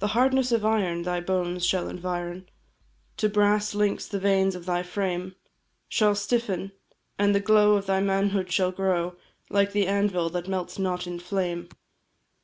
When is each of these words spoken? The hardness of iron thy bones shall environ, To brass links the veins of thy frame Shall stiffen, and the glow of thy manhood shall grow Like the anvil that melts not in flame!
The 0.00 0.08
hardness 0.18 0.50
of 0.50 0.64
iron 0.66 1.02
thy 1.02 1.20
bones 1.20 1.64
shall 1.64 1.88
environ, 1.88 2.48
To 3.18 3.28
brass 3.28 3.72
links 3.72 4.04
the 4.08 4.18
veins 4.18 4.56
of 4.56 4.66
thy 4.66 4.82
frame 4.82 5.36
Shall 5.88 6.16
stiffen, 6.16 6.72
and 7.20 7.36
the 7.36 7.38
glow 7.38 7.76
of 7.76 7.86
thy 7.86 8.00
manhood 8.00 8.50
shall 8.50 8.72
grow 8.72 9.14
Like 9.48 9.70
the 9.70 9.86
anvil 9.86 10.28
that 10.30 10.48
melts 10.48 10.76
not 10.76 11.06
in 11.06 11.20
flame! 11.20 11.68